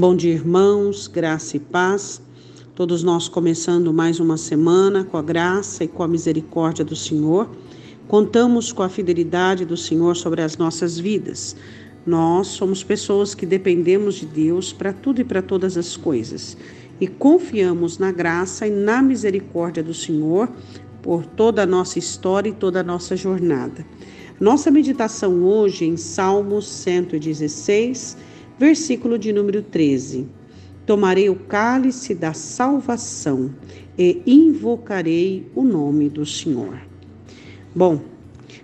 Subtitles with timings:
[0.00, 2.22] Bom dia, irmãos, graça e paz.
[2.74, 7.50] Todos nós começando mais uma semana com a graça e com a misericórdia do Senhor.
[8.08, 11.54] Contamos com a fidelidade do Senhor sobre as nossas vidas.
[12.06, 16.56] Nós somos pessoas que dependemos de Deus para tudo e para todas as coisas
[16.98, 20.48] e confiamos na graça e na misericórdia do Senhor
[21.02, 23.84] por toda a nossa história e toda a nossa jornada.
[24.40, 28.29] Nossa meditação hoje em Salmos 116
[28.60, 30.28] versículo de número 13.
[30.84, 33.54] Tomarei o cálice da salvação
[33.96, 36.78] e invocarei o nome do Senhor.
[37.74, 38.02] Bom,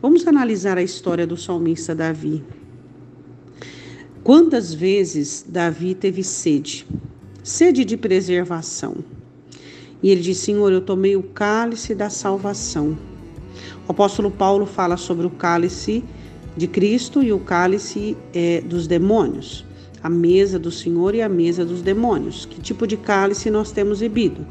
[0.00, 2.44] vamos analisar a história do salmista Davi.
[4.22, 6.86] Quantas vezes Davi teve sede?
[7.42, 8.94] Sede de preservação.
[10.00, 12.96] E ele diz: Senhor, eu tomei o cálice da salvação.
[13.88, 16.04] O apóstolo Paulo fala sobre o cálice
[16.56, 19.68] de Cristo e o cálice é, dos demônios
[20.02, 22.46] a mesa do Senhor e a mesa dos demônios.
[22.46, 24.46] Que tipo de cálice nós temos bebido?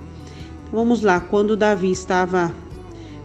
[0.63, 2.53] Então, vamos lá, quando Davi estava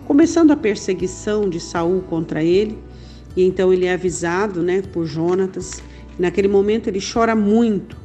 [0.06, 2.78] começando a perseguição de Saul contra ele,
[3.36, 5.82] e então ele é avisado, né, por Jonatas.
[6.18, 7.96] Naquele momento ele chora muito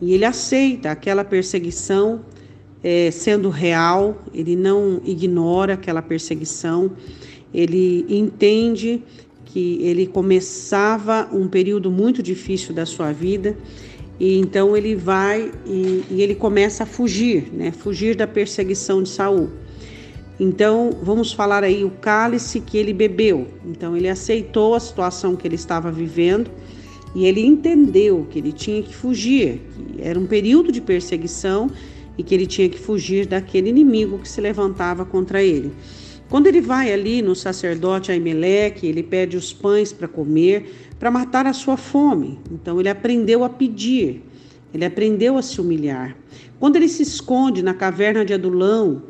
[0.00, 2.22] e ele aceita aquela perseguição
[2.82, 4.22] é, sendo real.
[4.32, 6.92] Ele não ignora aquela perseguição.
[7.52, 9.02] Ele entende
[9.52, 13.56] que ele começava um período muito difícil da sua vida
[14.18, 17.72] e então ele vai e, e, ele começa a fugir, né?
[17.72, 19.48] Fugir da perseguição de Saul.
[20.38, 23.48] Então vamos falar aí o cálice que ele bebeu.
[23.66, 26.50] Então ele aceitou a situação que ele estava vivendo
[27.14, 31.68] e ele entendeu que ele tinha que fugir, que era um período de perseguição
[32.16, 35.72] e que ele tinha que fugir daquele inimigo que se levantava contra ele.
[36.30, 41.44] Quando ele vai ali no sacerdote Aimeleque, ele pede os pães para comer, para matar
[41.44, 42.38] a sua fome.
[42.52, 44.22] Então ele aprendeu a pedir,
[44.72, 46.16] ele aprendeu a se humilhar.
[46.60, 49.02] Quando ele se esconde na caverna de Adulão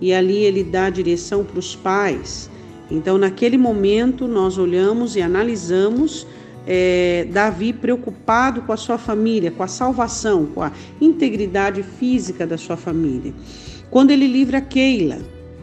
[0.00, 2.50] e ali ele dá a direção para os pais,
[2.90, 6.26] então naquele momento nós olhamos e analisamos
[6.66, 12.58] é, Davi preocupado com a sua família, com a salvação, com a integridade física da
[12.58, 13.32] sua família.
[13.92, 15.18] Quando ele livra Keila,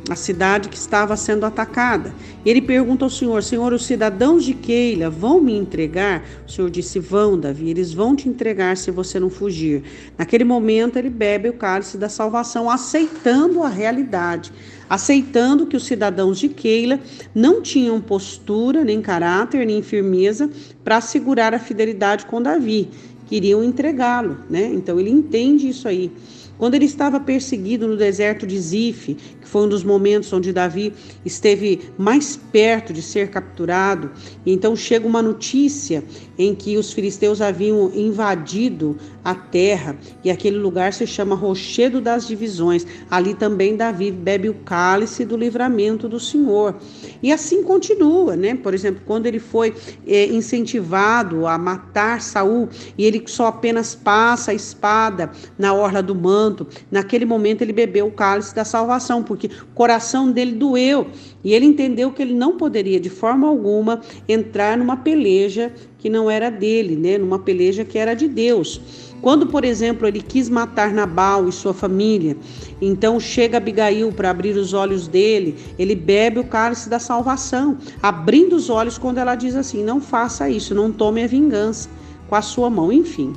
[0.09, 2.13] a cidade que estava sendo atacada.
[2.43, 6.23] E ele pergunta ao Senhor: Senhor, os cidadãos de Keila vão me entregar?
[6.47, 9.83] O Senhor disse: Vão, Davi, eles vão te entregar se você não fugir.
[10.17, 14.51] Naquele momento, ele bebe o cálice da salvação, aceitando a realidade,
[14.89, 16.99] aceitando que os cidadãos de Keila
[17.33, 20.49] não tinham postura, nem caráter, nem firmeza
[20.83, 22.89] para assegurar a fidelidade com Davi.
[23.27, 24.69] Queriam entregá-lo, né?
[24.73, 26.11] Então ele entende isso aí.
[26.61, 30.93] Quando ele estava perseguido no deserto de Zif, que foi um dos momentos onde Davi
[31.25, 34.11] esteve mais perto de ser capturado,
[34.45, 36.03] então chega uma notícia
[36.37, 42.27] em que os filisteus haviam invadido a terra, e aquele lugar se chama Rochedo das
[42.27, 42.85] Divisões.
[43.09, 46.75] Ali também Davi bebe o cálice do livramento do Senhor.
[47.23, 48.53] E assim continua, né?
[48.53, 49.73] Por exemplo, quando ele foi
[50.07, 56.13] é, incentivado a matar Saul, e ele só apenas passa a espada na orla do
[56.13, 56.50] manto,
[56.89, 61.07] naquele momento ele bebeu o cálice da salvação, porque o coração dele doeu
[61.43, 66.29] e ele entendeu que ele não poderia de forma alguma entrar numa peleja que não
[66.29, 67.17] era dele, né?
[67.17, 68.81] Numa peleja que era de Deus.
[69.21, 72.35] Quando, por exemplo, ele quis matar Nabal e sua família,
[72.81, 78.55] então chega Abigail para abrir os olhos dele, ele bebe o cálice da salvação, abrindo
[78.55, 81.87] os olhos quando ela diz assim: Não faça isso, não tome a vingança
[82.27, 83.33] com a sua mão, enfim.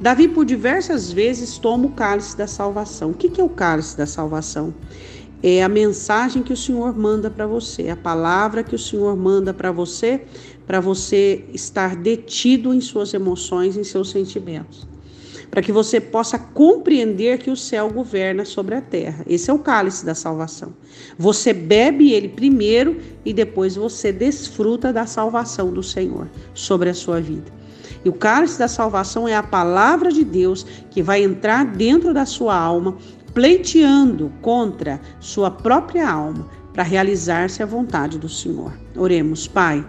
[0.00, 3.10] Davi, por diversas vezes, toma o cálice da salvação.
[3.10, 4.72] O que é o cálice da salvação?
[5.42, 9.52] É a mensagem que o Senhor manda para você, a palavra que o Senhor manda
[9.52, 10.22] para você,
[10.66, 14.88] para você estar detido em suas emoções, em seus sentimentos.
[15.50, 19.22] Para que você possa compreender que o céu governa sobre a terra.
[19.28, 20.72] Esse é o cálice da salvação.
[21.18, 27.20] Você bebe ele primeiro e depois você desfruta da salvação do Senhor sobre a sua
[27.20, 27.59] vida.
[28.04, 32.24] E o cálice da salvação é a palavra de Deus que vai entrar dentro da
[32.24, 32.96] sua alma,
[33.34, 38.72] pleiteando contra sua própria alma, para realizar-se a vontade do Senhor.
[38.96, 39.84] Oremos, Pai.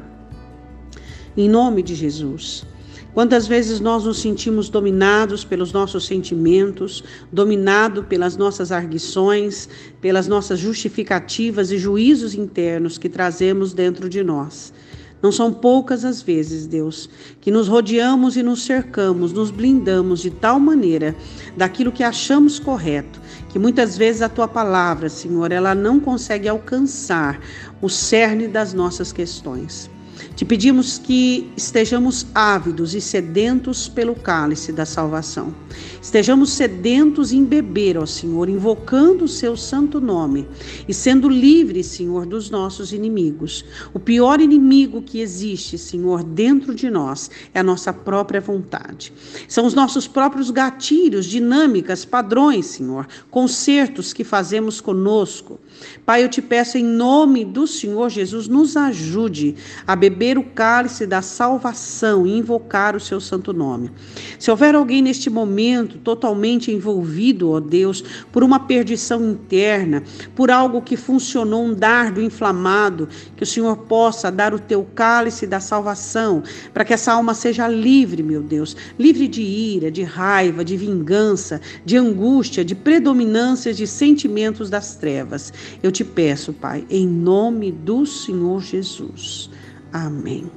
[1.37, 2.65] Em nome de Jesus.
[3.13, 9.67] Quantas vezes nós nos sentimos dominados pelos nossos sentimentos, dominados pelas nossas arguições,
[9.99, 14.73] pelas nossas justificativas e juízos internos que trazemos dentro de nós.
[15.21, 17.09] Não são poucas as vezes, Deus,
[17.39, 21.15] que nos rodeamos e nos cercamos, nos blindamos de tal maneira
[21.56, 27.39] daquilo que achamos correto, que muitas vezes a tua palavra, Senhor, ela não consegue alcançar
[27.81, 29.89] o cerne das nossas questões.
[30.35, 35.53] Te pedimos que estejamos ávidos e sedentos pelo cálice da salvação.
[36.01, 40.47] Estejamos sedentos em beber, ó Senhor, invocando o seu santo nome
[40.88, 43.63] e sendo livres, Senhor, dos nossos inimigos.
[43.94, 49.13] O pior inimigo que existe, Senhor, dentro de nós é a nossa própria vontade.
[49.47, 55.59] São os nossos próprios gatilhos, dinâmicas, padrões, Senhor, concertos que fazemos conosco.
[56.06, 61.07] Pai, eu te peço em nome do Senhor Jesus, nos ajude a beber o cálice
[61.07, 63.89] da salvação e invocar o seu santo nome.
[64.37, 70.03] Se houver alguém neste momento totalmente envolvido, ó Deus, por uma perdição interna,
[70.35, 75.47] por algo que funcionou, um dardo inflamado, que o Senhor possa dar o teu cálice
[75.47, 76.43] da salvação,
[76.73, 81.61] para que essa alma seja livre, meu Deus, livre de ira, de raiva, de vingança,
[81.85, 85.53] de angústia, de predominâncias de sentimentos das trevas.
[85.81, 89.49] Eu te peço, Pai, em nome do Senhor Jesus.
[89.91, 90.49] Amém.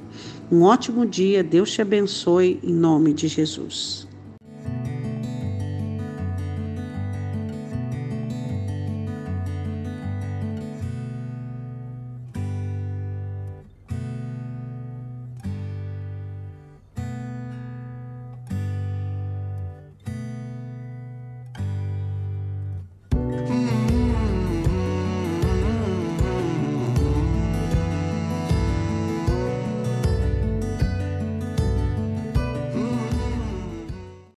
[0.51, 4.04] Um ótimo dia, Deus te abençoe em nome de Jesus.